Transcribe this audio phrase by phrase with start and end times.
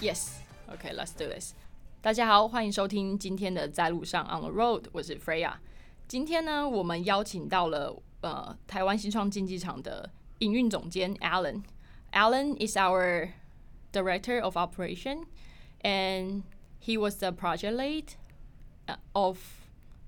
[0.00, 0.38] Yes,
[0.68, 1.54] OK, let's do this.
[2.00, 5.54] 大家好，欢迎收听今天的在路上 On the Road，我是 Freya。
[6.06, 10.08] 今天呢，我们邀请到了呃台湾新创竞技场的
[10.38, 13.30] 营运总监 Alan。Alan is our
[13.92, 15.24] director of operation,
[15.82, 16.42] and
[16.80, 18.04] he was the project lead
[18.87, 19.39] uh, of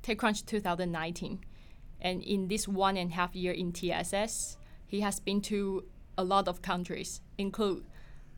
[0.04, 1.40] TechCrunch 2019.
[2.02, 5.86] And in this one and a half year in TSS, he has been to
[6.18, 7.84] a lot of countries, include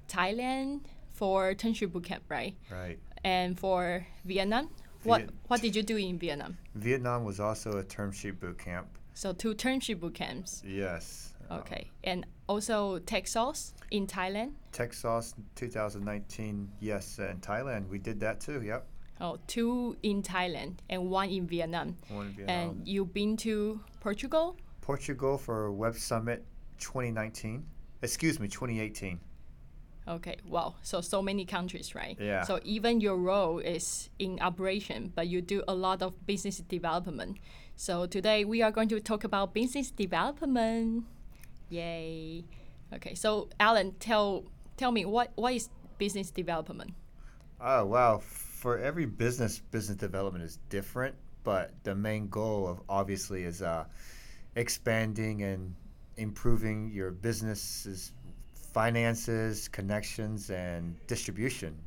[0.07, 0.81] Thailand
[1.13, 2.55] for internship bootcamp, right?
[2.71, 2.99] Right.
[3.23, 4.69] And for Vietnam,
[5.03, 6.57] what Viet- what did you do in Vietnam?
[6.75, 8.87] Vietnam was also a term sheet boot camp.
[9.13, 10.61] So two internship bootcamps.
[10.65, 11.33] Yes.
[11.49, 14.53] Uh, Okay, and also Techsauce in Thailand.
[14.71, 16.69] Techsauce 2019.
[16.79, 18.61] Yes, in Thailand we did that too.
[18.61, 18.85] Yep.
[19.21, 21.97] Oh, two in Thailand and one in Vietnam.
[22.09, 22.69] One in Vietnam.
[22.69, 24.57] And you've been to Portugal?
[24.81, 26.45] Portugal for Web Summit
[26.79, 27.65] 2019.
[28.01, 29.19] Excuse me, 2018.
[30.07, 30.75] Okay, wow.
[30.83, 32.15] So so many countries, right?
[32.19, 32.43] Yeah.
[32.43, 37.37] So even your role is in operation, but you do a lot of business development.
[37.75, 41.05] So today we are going to talk about business development.
[41.69, 42.45] Yay.
[42.93, 44.45] Okay, so Alan, tell
[44.77, 46.93] tell me what what is business development?
[47.59, 48.21] Oh wow!
[48.65, 51.13] For every business, business development is different,
[51.43, 53.85] but the main goal of obviously is uh,
[54.55, 55.75] expanding and
[56.17, 58.11] improving your business's
[58.73, 61.77] finances, connections, and distribution.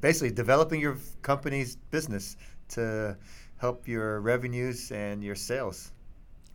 [0.00, 2.36] Basically, developing your company's business
[2.70, 3.16] to
[3.58, 5.92] help your revenues and your sales.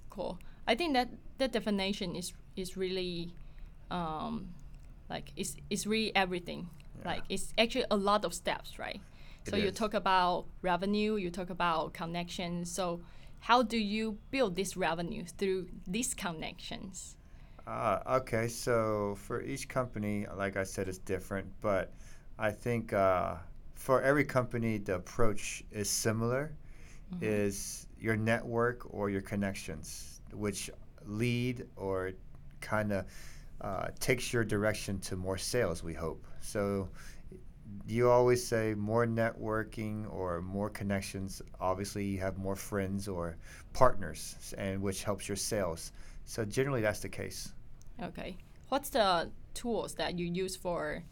[0.09, 0.37] Cool.
[0.67, 3.31] I think that that definition is is really
[3.91, 4.49] um
[5.09, 6.67] like it's it's really everything.
[7.05, 8.99] Like it's actually a lot of steps, right?
[9.47, 9.75] It so you is.
[9.75, 12.71] talk about revenue, you talk about connections.
[12.71, 13.01] So
[13.39, 17.15] how do you build this revenue through these connections?
[17.65, 21.93] Uh, okay, so for each company, like I said, it's different, but
[22.39, 23.35] I think uh,
[23.75, 26.53] for every company, the approach is similar.
[27.21, 30.69] Is your network or your connections, which
[31.05, 32.11] lead or
[32.59, 33.05] kind of
[33.61, 35.83] uh, takes your direction to more sales.
[35.83, 36.89] We hope so.
[37.85, 41.41] You always say more networking or more connections.
[41.59, 43.37] Obviously, you have more friends or
[43.73, 45.91] partners, and which helps your sales.
[46.25, 47.53] So generally, that's the case.
[48.01, 48.37] Okay.
[48.69, 51.03] What's the tools that you use for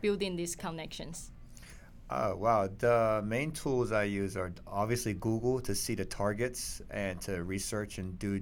[0.00, 1.30] building these connections?
[2.08, 2.68] Oh, wow.
[2.78, 7.98] The main tools I use are obviously Google to see the targets and to research
[7.98, 8.40] and do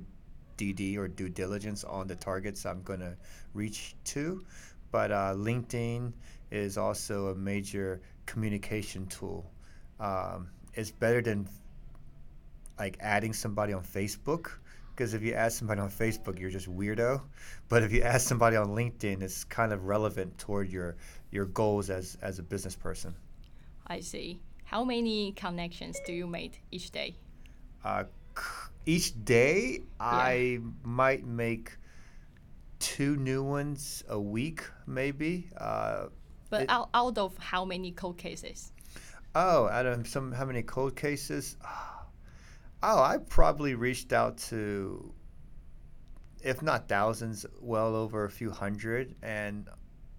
[0.58, 3.16] DD or due diligence on the targets I'm going to
[3.54, 4.44] reach to.
[4.90, 6.12] But uh, LinkedIn
[6.54, 9.50] is also a major communication tool.
[10.00, 11.48] Um, it's better than
[12.78, 14.50] like adding somebody on Facebook
[14.94, 17.20] because if you add somebody on Facebook, you're just weirdo.
[17.68, 20.96] But if you add somebody on LinkedIn, it's kind of relevant toward your
[21.30, 23.14] your goals as as a business person.
[23.86, 24.40] I see.
[24.64, 27.16] How many connections do you make each day?
[27.84, 28.04] Uh,
[28.86, 31.76] each day, I might make
[32.78, 35.48] two new ones a week, maybe.
[35.56, 36.06] Uh,
[36.54, 38.70] But It- out, out of how many cold cases?
[39.34, 41.56] oh, out of some how many cold cases?
[42.86, 45.12] Oh, I probably reached out to,
[46.42, 49.70] if not thousands, well over a few hundred, and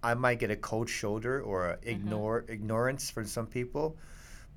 [0.01, 3.95] I might get a cold shoulder or a ignore ignorance from some people,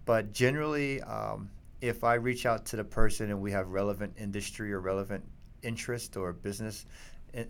[0.07, 1.51] but generally, um,
[1.83, 5.23] if I reach out to the person and we have relevant industry or relevant
[5.63, 6.87] interest or business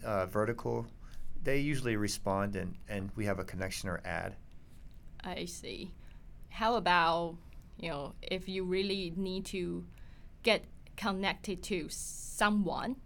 [0.02, 0.86] uh, vertical,
[1.42, 4.36] they usually respond and, and we have a connection or ad.
[5.22, 5.92] I see.
[6.48, 7.36] How about,
[7.78, 9.84] you know, if you really need to
[10.42, 10.64] get
[10.96, 12.96] connected to someone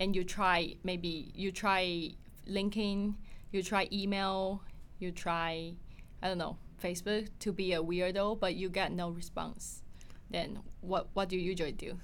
[0.00, 2.10] and you try maybe you try
[2.48, 3.14] LinkedIn,
[3.52, 4.62] you try email,
[4.98, 5.74] you try
[6.22, 9.82] I don't know, Facebook to be a weirdo but you get no response.
[10.30, 11.98] Then what what do you usually do?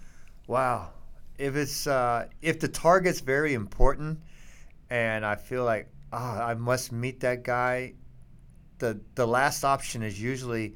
[0.46, 0.90] Wow.
[1.38, 4.20] If it's uh, if the target's very important,
[4.90, 7.94] and I feel like ah, I must meet that guy,
[8.78, 10.74] the the last option is usually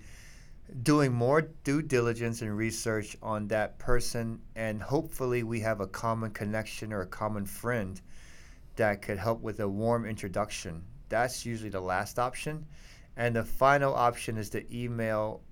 [0.82, 6.30] doing more due diligence and research on that person, and hopefully we have a common
[6.30, 8.00] connection or a common friend
[8.76, 10.82] that could help with a warm introduction.
[11.08, 12.66] That's usually the last option,
[13.16, 15.42] and the final option is to email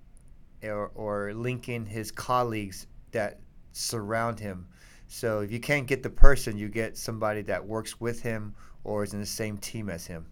[0.62, 3.40] or, or linking his colleagues that
[3.72, 4.66] surround him.
[5.12, 9.04] So if you can't get the person, you get somebody that works with him or
[9.04, 10.24] is in the same team as him.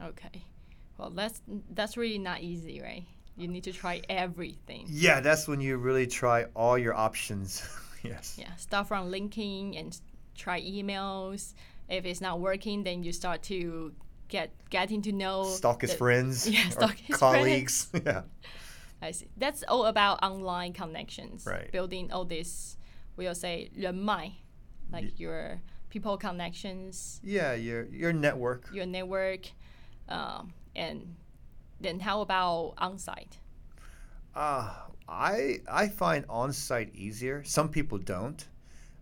[0.00, 0.44] Okay.
[0.96, 1.42] Well, that's
[1.74, 3.04] that's really not easy, right?
[3.36, 4.86] You need to try everything.
[4.88, 7.68] Yeah, that's when you really try all your options.
[8.04, 8.36] yes.
[8.38, 9.98] Yeah, start from linking and
[10.36, 11.54] try emails.
[11.88, 13.92] If it's not working, then you start to
[14.28, 17.90] get getting to know Stalk his the- friends Yeah, or stalk his colleagues.
[18.06, 18.22] yeah.
[19.02, 19.26] I see.
[19.36, 21.44] That's all about online connections.
[21.44, 21.72] Right.
[21.72, 22.76] Building all this,
[23.22, 24.32] we'll say 人脉,
[24.90, 25.60] like your
[25.90, 28.68] people connections, Yeah, your your network.
[28.72, 29.48] your network,
[30.08, 31.14] um, and
[31.80, 33.38] then how about on-site?
[34.34, 34.72] Uh,
[35.08, 37.42] I I find on-site easier.
[37.44, 38.46] Some people don't.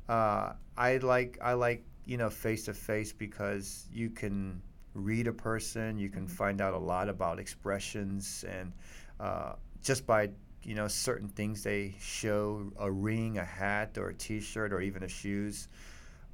[0.08, 4.60] Uh, I like I like you know face to face because you can
[4.94, 5.98] read a person.
[5.98, 8.72] You can find out a lot about expressions and
[9.20, 10.30] uh, just by
[10.62, 15.02] you know certain things they show a ring, a hat, or a T-shirt, or even
[15.02, 15.68] a shoes.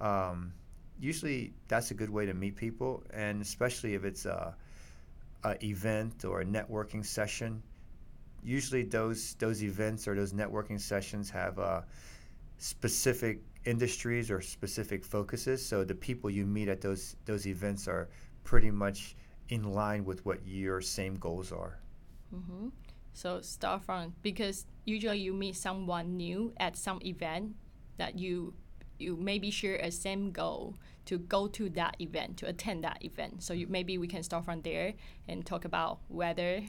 [0.01, 0.53] Um,
[1.01, 4.55] usually that's a good way to meet people, and especially if it's a,
[5.45, 7.63] a event or a networking session
[8.47, 11.83] usually those those events or those networking sessions have uh,
[12.59, 15.65] specific industries or specific focuses.
[15.65, 18.09] So the people you meet at those those events are
[18.45, 19.17] pretty much
[19.49, 21.79] in line with what your same goals are.
[22.31, 22.69] hmm
[23.17, 27.57] So start from because usually you meet someone new at some event
[27.97, 28.53] that you
[28.99, 30.77] you maybe share a same goal
[31.07, 33.43] to go to that event to attend that event.
[33.43, 34.93] So you, maybe we can start from there
[35.29, 36.61] and talk about weather,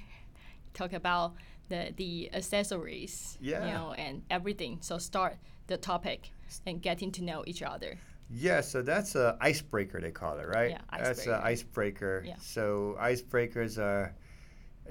[0.73, 1.33] talk about
[1.67, 3.65] the the accessories, Yeah.
[3.65, 4.77] you know, and everything.
[4.79, 5.35] So start
[5.67, 6.31] the topic
[6.65, 7.99] and getting to know each other.
[8.29, 10.71] Yeah, so that's a icebreaker they call it, right?
[10.71, 11.13] Yeah, icebreaker.
[11.13, 12.23] That's an icebreaker.
[12.25, 12.35] Yeah.
[12.39, 14.15] So icebreakers are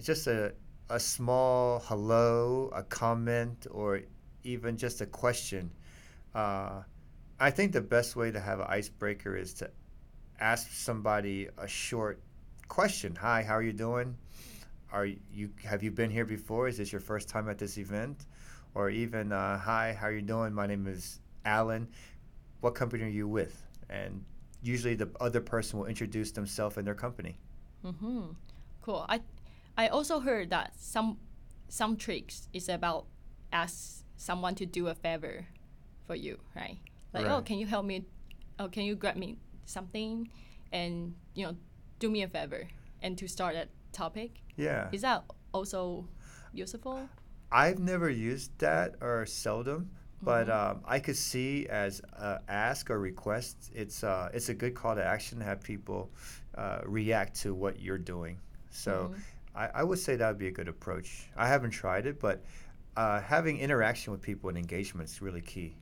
[0.03, 0.53] just a
[0.91, 4.01] a small hello, a comment, or
[4.45, 5.71] even just a question.
[6.35, 6.83] Uh,
[7.41, 9.71] I think the best way to have an icebreaker is to
[10.41, 12.21] ask somebody a short
[12.69, 13.17] question.
[13.17, 14.17] Hi, how are you doing?
[14.93, 16.69] Are you have you been here before?
[16.69, 18.27] Is this your first time at this event?
[18.75, 20.53] Or even uh, hi, how are you doing?
[20.53, 21.89] My name is Alan
[22.61, 23.63] what company are you with?
[23.91, 24.25] And
[24.63, 27.39] usually the other person will introduce themselves and their company.
[27.85, 28.23] Mm-hmm.
[28.83, 29.05] Cool.
[29.09, 29.21] I
[29.77, 31.19] I also heard that some
[31.69, 33.07] some tricks is about
[33.53, 35.47] ask someone to do a favor
[36.07, 36.79] for you, right?
[37.13, 38.05] Like, oh, can you help me?
[38.59, 40.31] Oh, can you grab me something,
[40.73, 41.57] and you know,
[41.99, 42.69] do me a favor,
[43.03, 44.33] and to start that topic.
[44.57, 44.89] Yeah.
[44.93, 46.07] Is that also
[46.53, 47.09] useful?
[47.53, 49.91] I've never used that or seldom,
[50.23, 54.75] but um, I could see as a ask or request, it's uh, it's a good
[54.75, 56.11] call to action to have people
[56.57, 58.39] uh, react to what you're doing.
[58.71, 59.15] So
[59.57, 61.29] I, I would say that would be a good approach.
[61.37, 62.45] I haven't tried it, but
[62.97, 65.75] uh, having interaction with people and engagement is really key.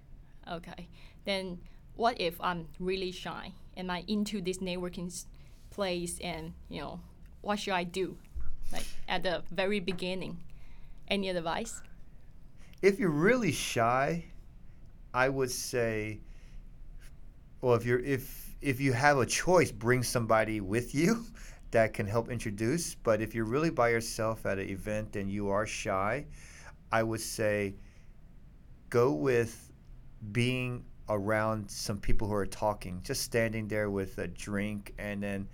[0.50, 0.88] Okay.
[1.24, 1.58] Then
[1.96, 3.52] what if I'm really shy?
[3.76, 5.12] Am I into this networking
[5.70, 7.00] place and, you know,
[7.40, 8.16] what should I do?
[8.72, 10.38] Like at the very beginning.
[11.08, 11.82] Any advice?
[12.84, 14.26] if you're really shy,
[15.14, 16.20] I would say,
[17.62, 21.24] well, if you're if if you have a choice, bring somebody with you
[21.74, 22.94] that can help introduce.
[22.94, 26.24] But if you're really by yourself at an event and you are shy,
[26.92, 27.74] I would say
[28.90, 29.72] go with
[30.30, 35.48] being around some people who are talking, just standing there with a drink and then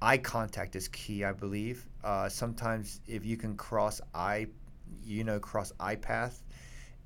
[0.00, 1.84] eye contact is key, I believe.
[2.04, 4.46] Uh, sometimes if you can cross eye,
[5.04, 6.44] you know, cross eye path,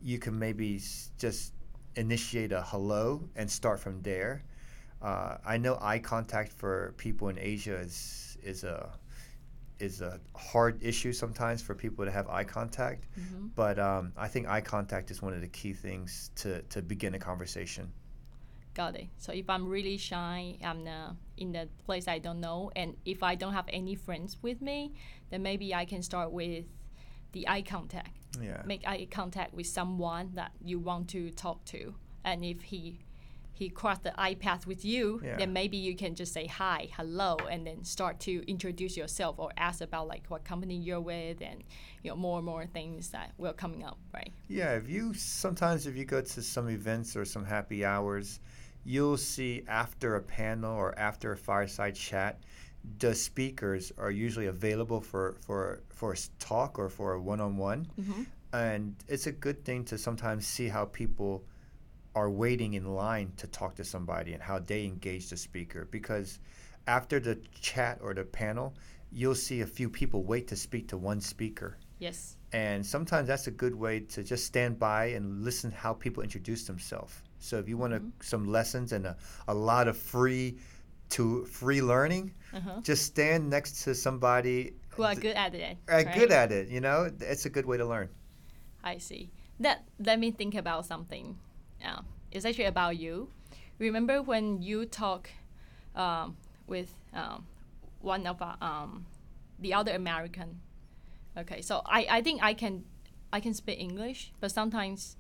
[0.03, 0.83] you can maybe
[1.17, 1.55] just
[1.97, 4.45] initiate a hello and start from there.
[5.05, 8.93] Uh, I know eye contact for people in Asia is is a
[9.81, 13.07] is a hard issue sometimes for people to have eye contact,
[13.55, 17.15] but um, I think eye contact is one of the key things to, to begin
[17.15, 17.93] a conversation.
[18.75, 19.09] Got it.
[19.19, 23.23] So if I'm really shy, I'm uh, in the place I don't know, and if
[23.23, 24.95] I don't have any friends with me,
[25.31, 26.65] then maybe I can start with
[27.33, 28.17] the eye contact.
[28.41, 28.63] Yeah.
[28.65, 32.99] Make eye contact with someone that you want to talk to, and if he
[33.55, 35.37] he crossed the eye path with you, Yeah.
[35.37, 39.51] then maybe you can just say hi, hello, and then start to introduce yourself or
[39.57, 41.63] ask about like what company you're with, and
[42.03, 44.33] you know more and more things that will coming up, right?
[44.49, 48.41] Yeah, if you sometimes if you go to some events or some happy hours,
[48.85, 52.43] you'll see after a panel or after a fireside chat,
[52.99, 58.23] the speakers are usually available for for for a talk or for a one-on-one, mm-hmm.
[58.53, 61.45] and it's a good thing to sometimes see how people
[62.15, 66.39] are waiting in line to talk to somebody and how they engage the speaker because
[66.87, 68.75] after the chat or the panel,
[69.11, 71.77] you'll see a few people wait to speak to one speaker.
[71.99, 72.37] Yes.
[72.53, 76.65] And sometimes that's a good way to just stand by and listen how people introduce
[76.67, 77.15] themselves.
[77.39, 78.11] So if you want Mm-hmm.
[78.21, 79.17] to, some lessons and a,
[79.49, 80.59] a lot of free
[81.11, 82.81] to free learning, Uh-huh.
[82.83, 85.77] just stand next to somebody who are good at it.
[85.89, 86.15] are right?
[86.15, 86.69] good at it.
[86.69, 88.09] You know, it's a good way to learn.
[88.85, 89.31] I see.
[89.61, 91.39] That let me think about something.
[91.85, 92.01] Uh,
[92.31, 93.29] it's actually about you.
[93.79, 95.31] Remember when you talk
[95.95, 96.37] um,
[96.67, 97.47] with um,
[98.01, 99.07] one of our, um,
[99.59, 100.61] the other American?
[101.37, 102.85] Okay, so I, I think I can
[103.33, 105.17] I can speak English, but sometimes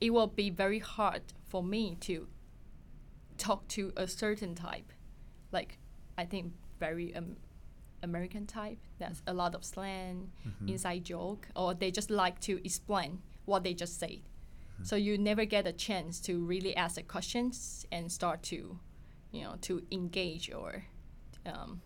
[0.00, 2.28] it will be very hard for me to
[3.38, 4.92] talk to a certain type,
[5.52, 5.78] like
[6.18, 7.36] I think very um,
[8.02, 8.78] American type.
[8.98, 10.30] That's a lot of slang,
[10.68, 14.20] inside joke, or they just like to explain what they just said.
[14.82, 18.78] So you never get a chance to really ask the questions and start to,
[19.32, 20.84] you know, to engage or,
[21.46, 21.80] um,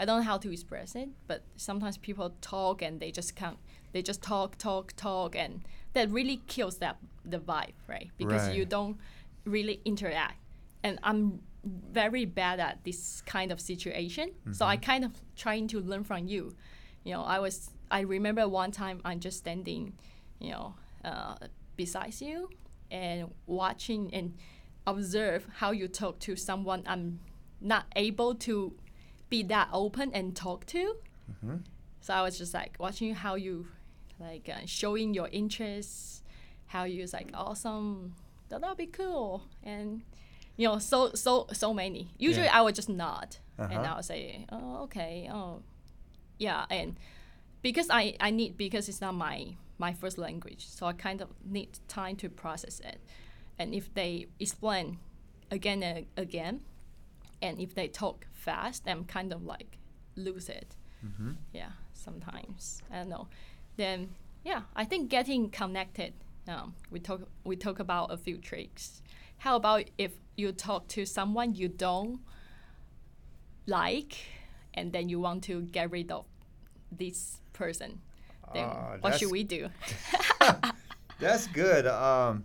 [0.00, 3.58] I don't know how to express it, but sometimes people talk and they just can't.
[3.92, 5.62] They just talk, talk, talk, and
[5.94, 8.10] that really kills that the vibe, right?
[8.18, 8.98] Because you don't
[9.44, 10.38] really interact.
[10.82, 14.32] And I'm very bad at this kind of situation.
[14.52, 16.54] So I kind of trying to learn from you.
[17.04, 19.94] You know, I was I remember one time I'm just standing,
[20.40, 21.36] you know, uh,
[21.76, 22.50] besides you
[22.90, 24.34] and watching and
[24.86, 27.20] observe how you talk to someone I'm
[27.60, 28.72] not able to
[29.28, 30.96] be that open and talk to.
[32.00, 33.66] So I was just like watching how you
[34.20, 36.22] like uh, showing your interests,
[36.66, 38.14] how you was like awesome,
[38.48, 40.02] that would be cool, and
[40.56, 42.10] you know so so so many.
[42.18, 42.58] Usually Yeah.
[42.58, 43.92] I would just nod and Uh-huh.
[43.92, 45.62] I would say, oh okay, oh
[46.38, 46.96] yeah, and
[47.62, 51.28] because I I need because it's not my my first language, so I kind of
[51.44, 53.00] need time to process it,
[53.58, 54.98] and if they explain
[55.50, 56.60] again and again,
[57.42, 59.78] and if they talk fast, I'm kind of like
[60.16, 60.74] lose it.
[61.04, 61.32] Mm-hmm.
[61.52, 63.28] yeah sometimes i don't know.
[63.76, 64.08] Then
[64.44, 66.14] yeah i think getting connected
[66.48, 69.02] um, we talk we talk about a few tricks.
[69.38, 72.20] How about if you talk to someone you don't
[73.66, 74.16] like
[74.74, 76.24] and then you want to get rid of
[76.92, 78.00] this person
[78.64, 79.68] Ah, what should we do
[81.18, 81.86] That's good.
[81.86, 82.44] Um,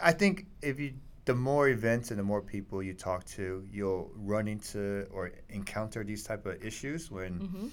[0.00, 0.94] I think if you
[1.24, 6.02] the more events and the more people you talk to, you'll run into or encounter
[6.02, 7.70] these type of issues when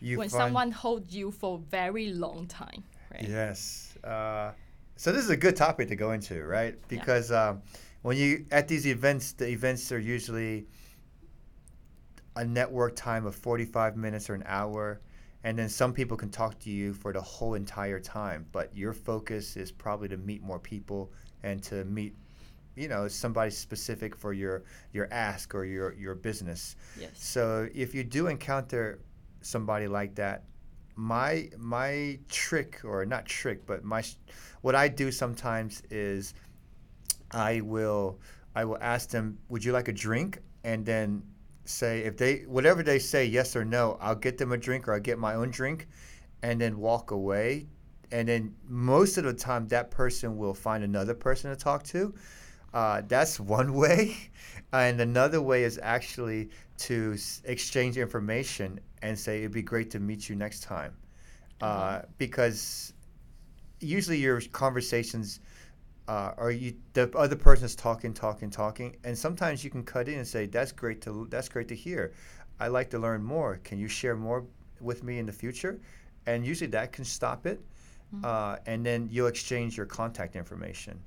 [0.00, 3.96] you when find someone holds you for a very long time right Yes.
[4.04, 4.52] Uh,
[4.96, 6.76] so this is a good topic to go into, right?
[6.88, 7.62] Because um,
[8.02, 10.66] when you at these events, the events are usually
[12.36, 15.00] a network time of 45 minutes or an hour,
[15.46, 18.44] and then some people can talk to you for the whole entire time.
[18.50, 21.12] But your focus is probably to meet more people
[21.44, 22.16] and to meet,
[22.74, 26.74] you know, somebody specific for your your ask or your your business.
[26.98, 28.98] yes So if you do encounter
[29.40, 30.42] somebody like that,
[30.96, 34.02] my my trick or not trick, but my
[34.62, 36.34] what I do sometimes is
[37.30, 38.18] I will
[38.56, 41.22] I will ask them, "Would you like a drink?" and then
[41.68, 44.94] say if they whatever they say yes or no, I'll get them a drink or
[44.94, 45.88] I'll get my own drink
[46.42, 47.66] and then walk away.
[48.12, 52.14] And then most of the time that person will find another person to talk to.
[52.72, 54.16] Uh, that's one way.
[54.72, 60.00] And another way is actually to s- exchange information and say it'd be great to
[60.00, 60.94] meet you next time.
[61.60, 62.92] Uh, because
[63.80, 65.40] usually your conversations
[66.08, 70.18] uh, are you the other person's talking, talking, talking, and sometimes you can cut in
[70.18, 72.12] and say that's great to that's great to hear.
[72.60, 73.60] I like to learn more.
[73.64, 74.44] Can you share more
[74.80, 75.80] with me in the future?
[76.26, 77.60] And usually that can stop it,
[78.24, 80.98] uh, and then you'll exchange your contact information.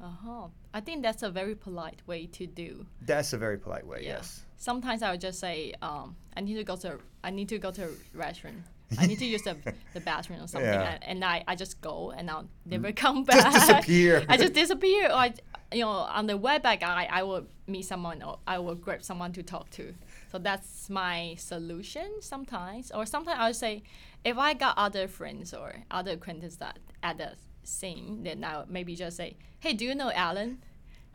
[0.00, 0.46] uh-huh.
[0.74, 4.00] i think that's a very polite way to do That's a very polite way.
[4.02, 4.16] Yeah.
[4.18, 4.44] Yes.
[4.56, 7.70] Sometimes I would just say, um, I need to go to I need to go
[7.72, 8.62] to a restroom.
[8.96, 9.56] I need to use the,
[9.92, 10.94] the bathroom or something, Yeah.
[10.94, 12.96] and, and I, I just go and I'll never mm.
[12.96, 13.52] come back.
[13.52, 14.24] Just disappear.
[14.28, 15.08] I just disappear.
[15.08, 15.34] Or I,
[15.72, 19.02] you know, on the way back, I, I will meet someone or I will grab
[19.02, 19.94] someone to talk to.
[20.32, 22.90] So that's my solution sometimes.
[22.90, 23.82] Or sometimes I'll say,
[24.24, 27.32] if I got other friends or other acquaintances that at the
[27.64, 30.62] same, then I'll maybe just say, hey, do you know Alan?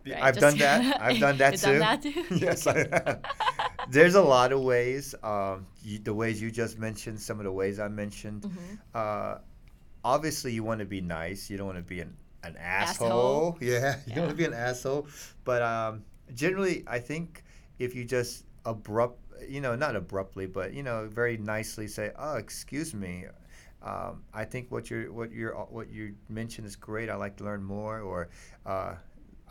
[0.06, 1.02] Right, I've done that.
[1.02, 1.66] I've done that too.
[1.66, 2.26] done that too?
[2.36, 3.22] yes, I have.
[3.90, 5.16] There's a lot of ways.
[5.24, 8.44] Um, you, the ways you just mentioned, some of the ways I mentioned.
[8.44, 8.76] Mm-hmm.
[8.94, 9.38] Uh,
[10.04, 11.50] obviously, you want to be nice.
[11.50, 13.08] You don't want to be an, an asshole.
[13.08, 13.58] Asshole.
[13.62, 15.08] Yeah, you don't want to be an asshole.
[15.44, 17.44] But um, generally, I think
[17.80, 22.36] if you just abrupt, you know, not abruptly, but you know, very nicely say, "Oh,
[22.36, 23.26] excuse me."
[23.82, 27.10] Um, I think what you what you what you mentioned is great.
[27.10, 28.30] I like to learn more, or
[28.66, 28.96] uh,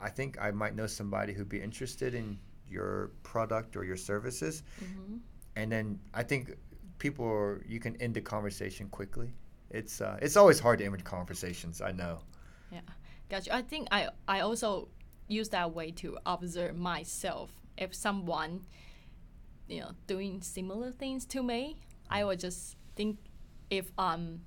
[0.01, 2.39] I think I might know somebody who'd be interested in
[2.73, 4.63] your product or your services.
[4.81, 5.21] Mhm.
[5.57, 6.57] And then I think
[6.99, 9.31] people are, you can end the conversation quickly.
[9.71, 11.81] It's uh, it's always hard to end conversations.
[11.81, 12.21] I know.
[12.71, 12.81] Yeah,
[13.31, 13.55] gotcha.
[13.55, 14.89] I think I I also
[15.29, 17.51] use that way to observe myself.
[17.79, 18.67] If someone,
[19.69, 21.77] you know, doing similar things to me,
[22.11, 23.19] I would just think
[23.71, 24.41] if um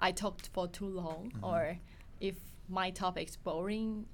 [0.00, 1.78] I talked for too long or
[2.20, 2.36] if
[2.68, 4.06] my topic's boring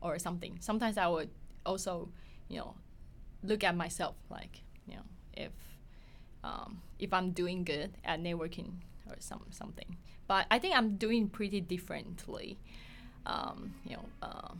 [0.00, 0.58] or something.
[0.60, 1.30] Sometimes I would
[1.64, 2.08] also,
[2.48, 2.74] you know,
[3.46, 5.02] look at myself like, you know,
[5.34, 5.52] if
[6.44, 8.72] um, if I'm doing good at networking
[9.08, 9.96] or some something.
[10.28, 12.58] But I think I'm doing pretty differently.
[13.26, 14.54] Um, you know, uh,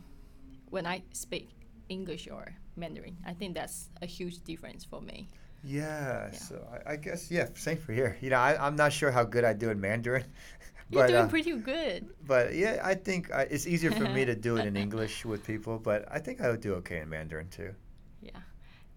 [0.69, 1.49] when I speak
[1.89, 5.29] English or Mandarin, I think that's a huge difference for me.
[5.63, 8.17] Yeah, so I, I guess yeah, same for here.
[8.21, 10.23] You know, I, I'm not sure how good I do in Mandarin,
[10.89, 12.07] You're doing uh, pretty good.
[12.25, 15.45] but yeah, I think I, it's easier for me to do it in English with
[15.45, 15.79] people.
[15.79, 17.73] But I think I would do okay in Mandarin too.
[18.21, 18.39] Yeah,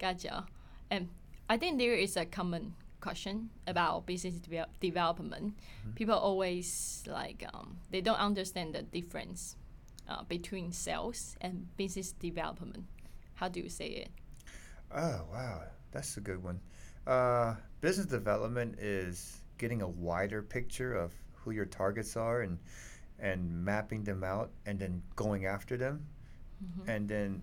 [0.01, 0.47] gotcha.
[0.91, 1.09] And
[1.49, 5.55] I think there is a common question about business devel- development.
[5.95, 9.57] People always like um, they don't understand the difference
[10.09, 12.85] uh, between sales and business development.
[13.35, 14.11] How do you say it?
[14.95, 16.61] Oh wow, that's a good one.
[17.07, 22.59] Uh, business development is getting a wider picture of who your targets are and
[23.19, 26.07] and mapping them out and then going after them.
[26.87, 27.43] And then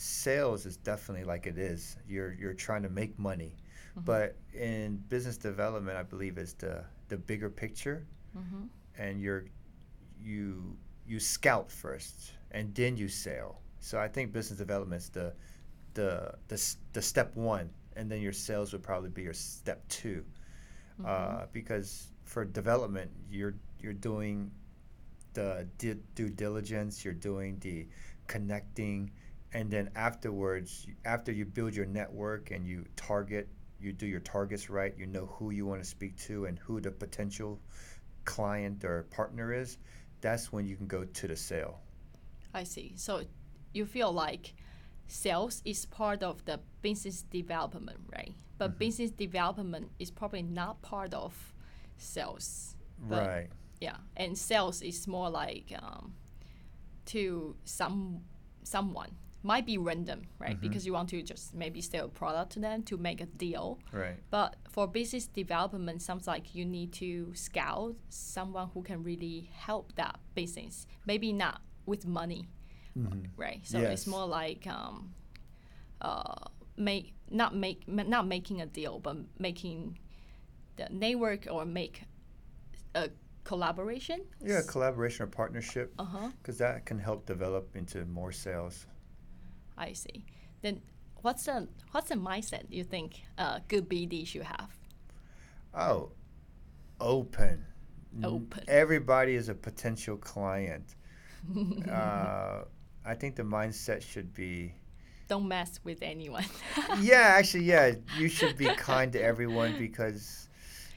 [0.00, 1.96] sales is definitely like it is.
[2.08, 3.56] You're you're trying to make money.
[4.04, 8.64] But in business development, I believe is the the bigger picture Mm-hmm.
[8.96, 9.46] and you're
[10.20, 10.76] you
[11.06, 13.62] you scout first and then you sell.
[13.80, 15.34] So I think business development is the
[15.94, 20.24] the the, the step one, and then your sales would probably be your step 2
[21.04, 24.50] uh, because for development you're you're doing
[25.34, 27.86] the di- due diligence, you're doing the
[28.26, 29.10] connecting,
[29.52, 33.48] and then afterwards, after you build your network and you target,
[33.80, 36.80] you do your targets right, you know who you want to speak to and who
[36.80, 37.60] the potential
[38.24, 39.78] client or partner is.
[40.20, 41.80] That's when you can go to the sale.
[42.52, 42.92] I see.
[42.96, 43.22] So
[43.72, 44.54] you feel like
[45.06, 48.34] sales is part of the business development, right?
[48.58, 51.34] But business development is probably not part of
[51.96, 52.76] sales.
[53.08, 53.48] Right.
[53.80, 56.12] yeah and sales is more like um,
[57.06, 58.20] to some
[58.62, 59.10] someone
[59.42, 60.60] might be random right?
[60.60, 63.78] Because you want to just maybe sell a product to them to make a deal.
[63.92, 64.16] Right.
[64.30, 69.94] but for business development sounds like you need to scout someone who can really help
[69.96, 70.86] that business.
[71.06, 72.48] Maybe not with money
[73.36, 73.60] right?
[73.66, 73.92] So Yes.
[73.92, 75.14] it's more like um,
[76.00, 76.34] uh,
[76.76, 79.98] make not make not making a deal but making
[80.76, 82.02] the network or make
[82.94, 83.10] a
[83.44, 84.20] collaboration.
[84.42, 86.30] Yeah, collaboration or partnership, uh-huh.
[86.42, 88.86] Because that can help develop into more sales.
[89.80, 90.24] I see
[90.62, 90.80] then
[91.22, 94.70] what's the what's the mindset you think a good bd should have
[95.72, 96.10] Oh,
[97.00, 97.64] open.
[98.24, 98.64] Open.
[98.66, 100.96] Everybody is a potential client.
[101.88, 102.64] uh,
[103.04, 104.74] I think the mindset should be
[105.28, 106.44] don't mess with anyone
[107.00, 110.48] yeah, actually, yeah, you should be kind to everyone because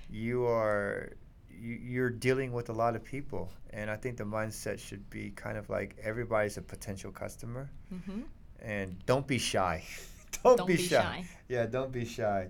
[0.10, 1.14] you are
[1.50, 5.30] you, you're dealing with a lot of people, and I think the mindset should be
[5.32, 8.22] kind of like everybody's a potential customer, hmm
[8.64, 9.84] and don't be shy.
[10.44, 11.22] don't, Don't be, be shy.
[11.24, 11.30] shy.
[11.50, 12.50] Yeah, don't be shy.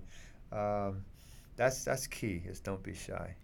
[0.52, 1.06] Um,
[1.58, 2.44] that's that's key.
[2.48, 3.36] Is don't be shy,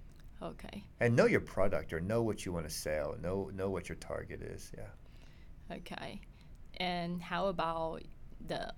[0.42, 3.16] okay and know your product or know what you want to sell.
[3.22, 4.72] Know know what your target is.
[4.78, 4.88] Yeah.
[5.72, 6.22] okay
[6.78, 8.02] and how about
[8.48, 8.74] the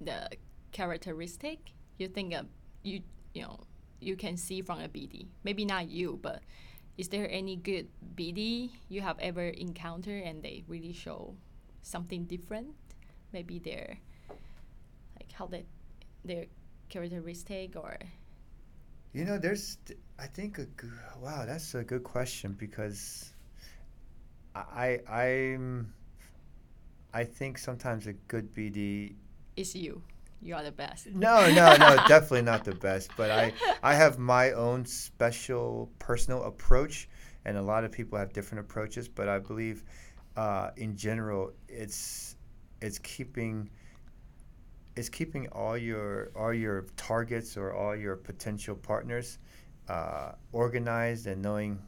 [0.00, 0.28] the
[0.72, 2.46] characteristic you think of
[2.82, 3.02] you
[3.34, 3.60] you know
[4.00, 6.42] you can see from a bd maybe not you but
[6.98, 11.34] is there any good bd you have ever encountered and they really show
[11.82, 12.68] something different
[13.32, 13.98] maybe their
[15.18, 15.64] like how they
[16.24, 16.46] their
[16.88, 17.98] characteristic or
[19.12, 19.76] You know, there's,
[20.18, 20.88] I think, a g
[21.20, 23.32] wow, that's a good question because
[24.54, 25.92] I, I'm,
[27.12, 29.14] I think sometimes a good the
[29.56, 30.02] it's you
[30.40, 33.10] you are the best No, no, no, definitely not the best.
[33.16, 37.08] But I, I have my own special personal approach,
[37.44, 39.08] and a lot of people have different approaches.
[39.08, 39.84] But I believe,
[40.36, 42.36] uh, in general, it's,
[42.80, 43.70] it's keeping.
[44.94, 49.38] It's keeping all your all your targets or all your potential partners
[49.88, 51.78] uh, organized and knowing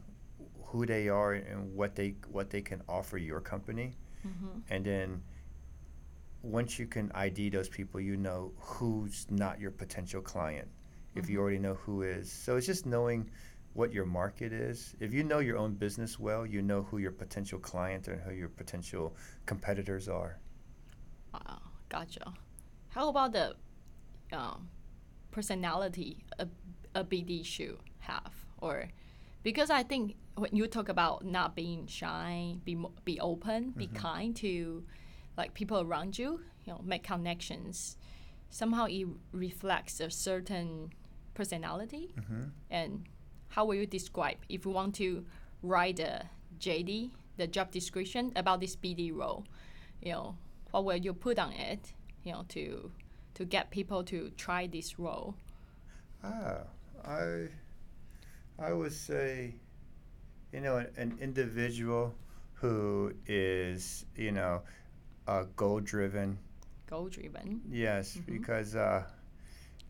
[0.63, 5.21] who they are and what they what they can offer your company, hmm and then
[6.41, 10.67] once you can ID those people, you know who's not your potential client.
[11.15, 13.29] If you already know who is, so it's just knowing
[13.75, 14.95] what your market is.
[14.99, 18.33] If you know your own business well, you know who your potential client and who
[18.33, 20.39] your potential competitors are.
[21.33, 22.33] Wow, gotcha.
[22.89, 23.55] How about the
[24.33, 24.69] um,
[25.31, 26.47] personality a,
[26.95, 28.89] a BD should have, or
[29.43, 34.35] because I think when you talk about not being shy, be be open, be kind
[34.37, 34.85] to
[35.37, 37.97] like people around you, you know, make connections.
[38.49, 40.93] Somehow it reflects a certain
[41.33, 43.05] personality hmm and
[43.55, 45.23] how will you describe if you want to
[45.63, 46.25] write a
[46.59, 49.45] JD, the job description about this BD role?
[50.01, 50.35] You know,
[50.71, 51.93] what will you put on it?
[52.25, 52.91] You know, to
[53.35, 55.35] to get people to try this role.
[56.23, 56.63] Ah,
[57.05, 57.47] I,
[58.59, 59.55] I would say,
[60.51, 62.13] you know, an, an individual
[62.55, 64.61] who is, you know,
[65.27, 66.37] uh, goal driven.
[66.89, 67.61] Goal driven.
[67.69, 68.25] Yes, Mhm.
[68.25, 69.03] because uh,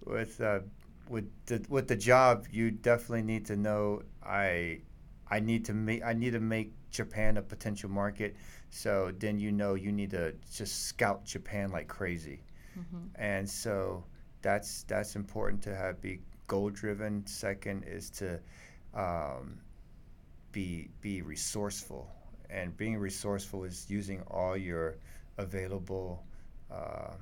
[0.05, 0.59] with uh,
[1.09, 4.81] with the with the job, you definitely need to know I
[5.29, 8.35] I need to make I need to make Japan a potential market.
[8.69, 12.41] So then you know you need to just scout Japan like crazy.
[12.75, 14.03] hmm and so
[14.41, 18.39] that's that's important to have be goal driven second is to
[18.93, 19.59] um,
[20.51, 22.09] be be resourceful
[22.49, 24.97] and being resourceful is using all your
[25.37, 26.23] available
[26.71, 27.13] uh,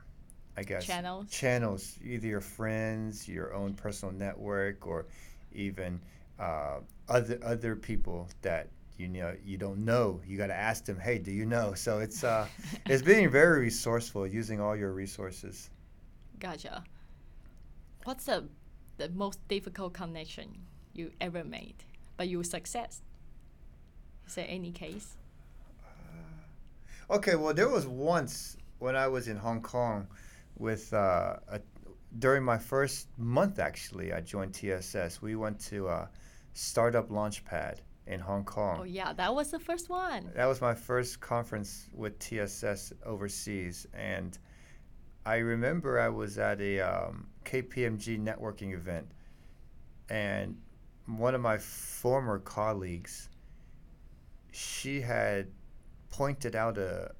[0.57, 1.29] i guess Channels.
[1.29, 5.05] channels either your friends your own personal network or
[5.53, 5.99] even
[6.39, 10.99] uh, other other people that you know you don't know you got to ask them
[10.99, 12.47] hey do you know so it's uh
[12.85, 15.69] it's being very resourceful using all your resources
[16.39, 16.83] Gotcha.
[18.03, 18.49] What's the
[18.97, 20.57] the most difficult connection
[20.93, 21.75] you ever made,
[22.17, 23.01] but you success?
[24.27, 25.15] Is there any case?
[27.09, 30.07] okay well there was once when i was in hong kong
[30.57, 31.59] with uh, a,
[32.19, 36.07] during my first month actually i joined tss we went to uh,
[36.53, 40.29] startup launchpad in hong kong Oh yeah, that was the first one.
[40.35, 44.37] That was my first conference with TSS overseas, and
[45.25, 49.07] I remember I was at a um, KPMG networking event,
[50.09, 50.57] and
[51.05, 53.29] one of my former colleagues,
[54.51, 55.47] she had
[56.09, 57.11] pointed out a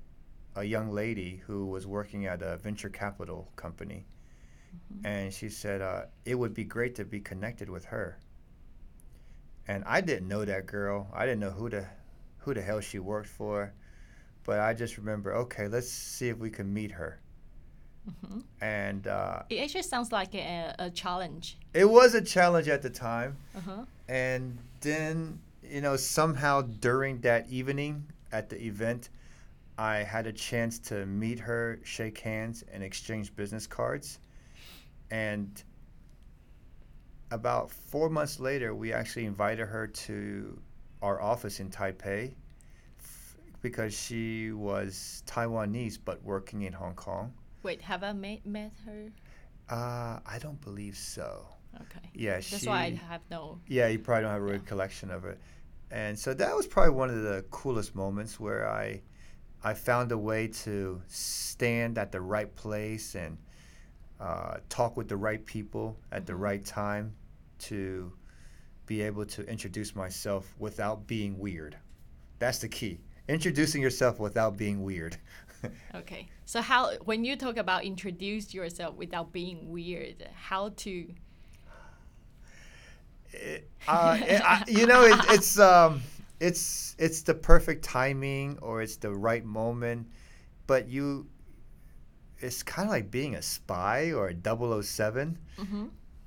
[0.56, 4.06] a young lady who was working at a venture capital company,
[5.04, 8.18] and she said uh, it would be great to be connected with her.
[9.68, 11.08] And I didn't know that girl.
[11.14, 11.86] I didn't know who the
[12.40, 13.74] who the hell she worked for,
[14.44, 17.20] but I just remember, okay, let's see if we can meet her.
[18.06, 21.58] hmm And uh, It actually sounds like a, a challenge.
[21.74, 23.38] it was a challenge at the time.
[23.56, 23.86] Uh-huh.
[24.10, 29.10] And then, you know, somehow during that evening at the event,
[29.78, 34.20] I had a chance to meet her, shake hands, and exchange business cards.
[35.12, 35.62] And
[37.32, 40.60] about four months later, we actually invited her to
[41.02, 42.34] our office in Taipei
[43.00, 47.34] f- because she was Taiwanese but working in Hong Kong.
[47.64, 49.12] Wait, have I met met her?
[49.70, 51.48] Uh, I don't believe so.
[51.76, 52.10] Okay.
[52.14, 52.68] Yeah, That's she.
[52.68, 53.60] why I have no.
[53.68, 54.52] Yeah, you probably don't have a Yeah.
[54.54, 55.40] recollection of it.
[55.90, 59.02] And so that was probably one of the coolest moments where I
[59.64, 63.38] I found a way to stand at the right place and
[64.20, 66.40] uh, talk with the right people at the Mhm.
[66.40, 67.16] right time
[67.60, 68.12] to
[68.86, 71.78] be able to introduce myself without being weird.
[72.40, 73.00] That's the key.
[73.28, 75.18] Introducing yourself without being weird.
[75.96, 76.28] Okay.
[76.44, 81.08] So how when you talk about introduce yourself without being weird, how to?
[83.32, 86.02] It- uh, it- I- you know, it, it's um,
[86.40, 90.08] it's it's the perfect timing or it's the right moment,
[90.68, 91.28] but you,
[92.40, 95.86] it's kind of like being a spy or a 007, hmm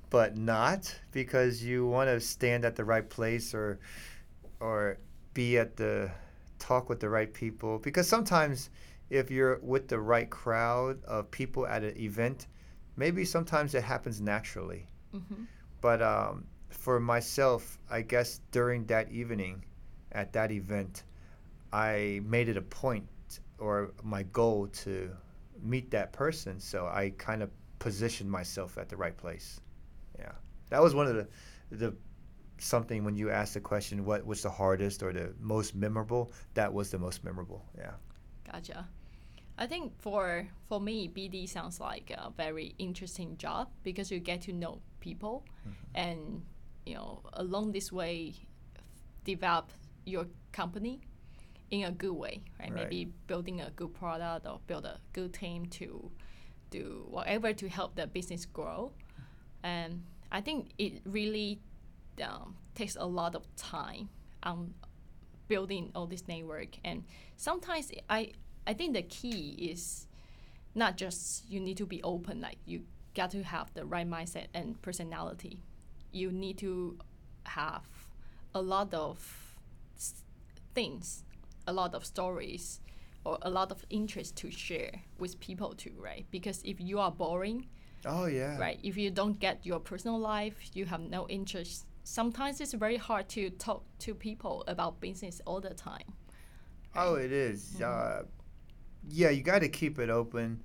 [0.09, 3.79] but not because you want to stand at the right place or
[4.61, 4.97] or
[5.33, 6.09] be at the
[6.59, 7.77] talk with the right people.
[7.79, 8.69] Because sometimes
[9.09, 12.47] if you're with the right crowd of people at an event
[12.95, 14.87] maybe sometimes it happens naturally.
[15.11, 15.43] Hmm
[15.81, 19.63] but um, for myself, I guess during that evening
[20.11, 21.03] at that event,
[21.73, 23.07] I made it a point
[23.59, 25.09] or my goal to
[25.61, 26.59] meet that person.
[26.59, 29.59] So I kind of positioned myself at the right place.
[30.17, 30.31] Yeah,
[30.69, 31.27] that was one of the
[31.71, 31.95] the
[32.59, 36.31] something when you asked the question, what was the hardest or the most memorable?
[36.53, 37.63] That was the most memorable.
[37.77, 37.91] Yeah.
[38.51, 38.87] Gotcha.
[39.57, 44.41] I think for for me, BD sounds like a very interesting job because you get
[44.43, 45.71] to know people, mm-hmm.
[45.95, 46.43] and
[46.85, 48.35] you know along this way,
[49.23, 49.71] develop
[50.07, 51.01] your company
[51.69, 52.71] in a good way, right?
[52.71, 52.83] Right.
[52.83, 56.11] Maybe building a good product or build a good team to
[56.69, 58.91] do whatever to help the business grow.
[59.63, 61.59] And I think it really
[62.23, 64.09] um, takes a lot of time
[64.43, 64.73] on
[65.47, 66.77] building all this network.
[66.83, 67.03] And
[67.35, 68.31] sometimes I
[68.65, 70.07] I think the key is
[70.75, 72.83] not just you need to be open, like you
[73.15, 75.63] got to have the right mindset and personality.
[76.11, 76.97] You need to
[77.43, 77.83] have
[78.53, 79.46] a lot of
[80.77, 81.23] things,
[81.67, 82.81] a lot of stories,
[83.25, 86.25] or a lot of interest to share with people too, right?
[86.31, 87.67] Because if you are boring,
[88.05, 88.57] Oh yeah.
[88.59, 88.79] right?
[88.83, 91.85] If you don't get your personal life, you have no interest.
[92.03, 96.07] Sometimes it's very hard to talk to people about business all the time.
[96.95, 97.81] Oh, it is.
[97.81, 98.23] Uh,
[99.09, 100.63] yeah, you got to keep it open,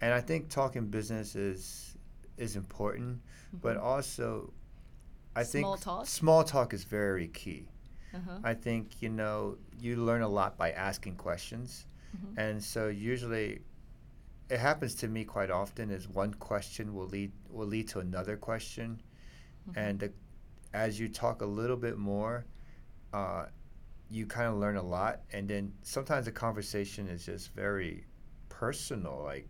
[0.00, 1.96] and I think talking business is
[2.36, 3.20] is important,
[3.62, 4.52] but also,
[5.36, 6.06] I think Small talk?
[6.06, 7.68] small talk is very key.
[8.14, 8.38] Uh-huh.
[8.42, 11.86] I think you know you learn a lot by asking questions,
[12.36, 13.60] and so usually,
[14.50, 15.90] it happens to me quite often.
[15.90, 19.00] Is one question will lead will lead to another question,
[19.74, 20.12] and the,
[20.74, 22.44] as you talk a little bit more,
[23.12, 23.46] uh,
[24.10, 28.04] you kind of learn a lot, and then sometimes the conversation is just very
[28.48, 29.48] personal, like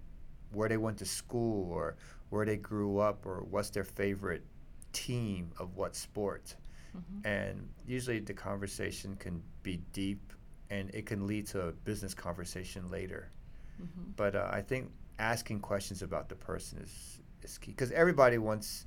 [0.53, 1.97] where they went to school or
[2.31, 4.45] where they grew up or what's their favorite
[4.93, 6.57] team of what sport.
[7.26, 10.32] And usually the conversation can be deep
[10.70, 13.32] and it can lead to a business conversation later.
[14.16, 18.86] But uh, I think asking questions about the person is, is key because everybody wants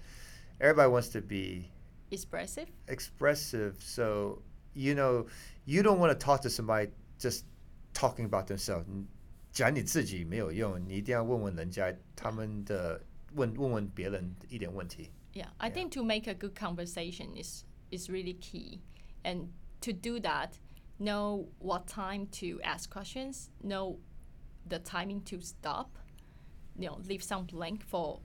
[0.59, 1.71] everybody wants to be
[2.11, 2.69] Expressive?
[2.87, 3.77] expressive.
[3.81, 4.41] So
[4.75, 5.27] you know,
[5.67, 6.89] you don't want to talk to somebody
[7.19, 7.45] just
[7.93, 8.87] talking about themselves.
[8.89, 9.07] 你
[9.53, 12.99] 讲你自己没有用，你一定要问问人家他们的
[13.35, 15.11] 问问问别人一点问题。
[15.35, 18.82] Yeah, I think to make a good conversation is is really key,
[19.24, 19.50] and
[19.82, 20.60] to do that,
[21.00, 24.00] know what time to ask questions, know
[24.68, 25.90] the timing to stop,
[26.80, 28.20] you know, leave some blank for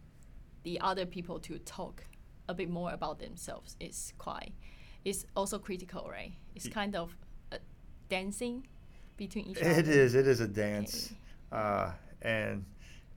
[0.63, 2.05] the other people to talk
[2.49, 3.77] a bit more about themselves.
[3.81, 4.53] Is quite,
[5.05, 6.33] is also critical, right?
[6.55, 7.17] It's kind of
[8.09, 8.67] dancing
[9.17, 9.71] between each other.
[9.71, 10.15] It is.
[10.15, 11.13] It is a dance,
[11.53, 12.65] uh, and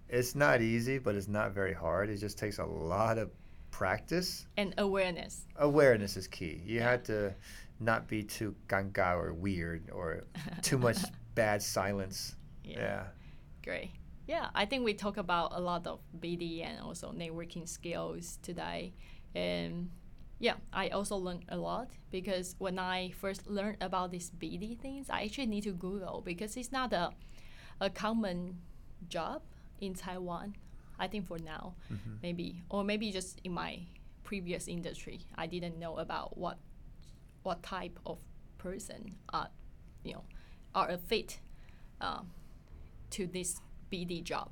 [0.10, 2.10] it's not easy, but it's not very hard.
[2.10, 3.30] It just takes a lot of
[3.72, 4.46] practice.
[4.58, 5.48] and awareness.
[5.58, 6.62] Awareness is key.
[6.66, 7.34] You had to
[7.80, 10.24] not be too ganga or weird or
[10.62, 10.98] too much
[11.34, 12.36] bad silence.
[12.64, 13.06] Yeah.
[13.64, 13.92] Great.
[14.28, 18.94] Yeah, I think we talk about a lot of BD and also networking skills today.
[19.34, 19.90] And
[20.40, 25.10] yeah, I also learned a lot because when I first learned about these BD things,
[25.10, 27.12] I actually need to Google because it's not a,
[27.80, 28.58] a common
[29.10, 29.42] job
[29.80, 30.56] in Taiwan.
[31.02, 31.74] I think for now,
[32.22, 33.80] maybe, or maybe just in my
[34.24, 36.58] previous industry, I didn't know about what
[37.44, 38.20] what type of
[38.60, 39.50] person are,
[40.04, 40.24] you know,
[40.76, 41.40] are a fit
[42.00, 42.30] um,
[43.10, 43.60] to this
[43.92, 44.50] BD job.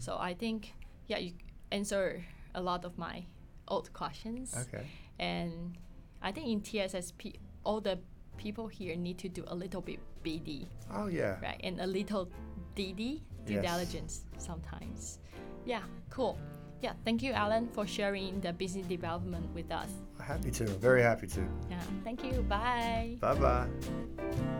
[0.00, 0.74] So I think,
[1.06, 1.32] yeah, you
[1.70, 3.24] answer a lot of my
[3.68, 4.52] old questions.
[4.66, 4.84] Okay.
[5.20, 5.78] And
[6.20, 8.00] I think in TSSP, all the
[8.36, 11.38] people here need to do a little bit BD, Oh yeah.
[11.40, 11.60] right?
[11.62, 12.28] And a little
[12.74, 13.62] DD, due Yes.
[13.62, 15.18] diligence sometimes.
[15.64, 16.38] Yeah, cool.
[16.80, 19.88] Yeah, thank you, Alan, for sharing the business development with us.
[20.20, 20.64] Happy to.
[20.64, 21.40] Very happy to.
[21.70, 22.42] Yeah, thank you.
[22.42, 23.16] Bye.
[23.20, 24.58] Bye bye.